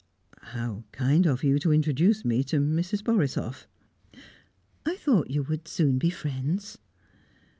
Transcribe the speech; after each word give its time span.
"How 0.55 0.83
kind 0.91 1.27
of 1.27 1.43
you 1.43 1.59
to 1.59 1.71
introduce 1.71 2.25
me 2.25 2.43
to 2.45 2.59
Mrs. 2.59 3.03
Borisoff!" 3.03 3.67
"I 4.83 4.95
thought 4.95 5.29
you 5.29 5.43
would 5.43 5.67
soon 5.67 5.99
be 5.99 6.09
friends." 6.09 6.79